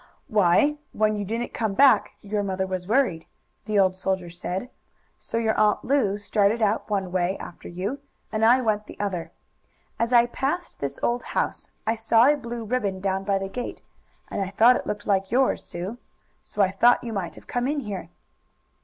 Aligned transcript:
"Why, 0.25 0.79
when 0.93 1.15
you 1.15 1.23
didn't 1.23 1.53
come 1.53 1.75
back 1.75 2.13
your 2.23 2.41
mother 2.41 2.65
was 2.65 2.87
worried," 2.87 3.27
the 3.65 3.77
old 3.77 3.95
soldier 3.95 4.31
said. 4.31 4.71
"So 5.19 5.37
your 5.37 5.53
Aunt 5.59 5.85
Lu 5.85 6.17
started 6.17 6.59
out 6.59 6.89
one 6.89 7.11
way 7.11 7.37
after 7.37 7.69
you, 7.69 7.99
and 8.31 8.43
I 8.43 8.61
went 8.61 8.87
the 8.87 8.99
other. 8.99 9.31
As 9.99 10.11
I 10.11 10.25
passed 10.25 10.79
this 10.79 10.99
old 11.03 11.21
house 11.37 11.69
I 11.85 11.93
saw 11.93 12.25
a 12.25 12.35
blue 12.35 12.63
ribbon 12.63 12.99
down 12.99 13.23
by 13.25 13.37
the 13.37 13.47
gate 13.47 13.83
and 14.27 14.41
I 14.41 14.49
thought 14.49 14.75
it 14.75 14.87
looked 14.87 15.05
like 15.05 15.29
yours, 15.29 15.63
Sue. 15.63 15.99
So 16.41 16.63
I 16.63 16.71
thought 16.71 17.03
you 17.03 17.13
might 17.13 17.35
have 17.35 17.45
come 17.45 17.67
in 17.67 17.81
here." 17.81 18.09